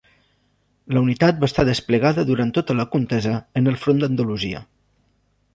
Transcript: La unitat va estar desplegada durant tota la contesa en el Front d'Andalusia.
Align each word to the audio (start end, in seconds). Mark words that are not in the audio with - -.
La 0.97 1.03
unitat 1.07 1.43
va 1.43 1.49
estar 1.51 1.65
desplegada 1.69 2.25
durant 2.31 2.55
tota 2.57 2.79
la 2.81 2.87
contesa 2.97 3.37
en 3.63 3.73
el 3.73 3.81
Front 3.85 4.03
d'Andalusia. 4.07 4.67